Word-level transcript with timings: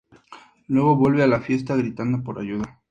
Luego 0.67 0.95
vuelve 0.95 1.21
a 1.21 1.27
la 1.27 1.41
fiesta, 1.41 1.75
gritando 1.75 2.23
por 2.23 2.39
ayuda. 2.39 2.79